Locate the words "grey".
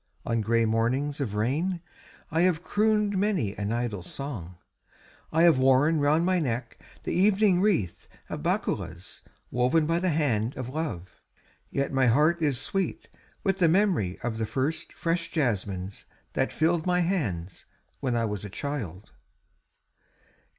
0.41-0.65